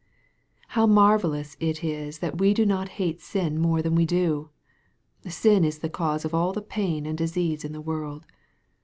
[0.69, 4.49] How marvellous it is that we do not hate sin more than we do!
[5.29, 8.25] Sin is the cause of all the pain and dis ease in the world.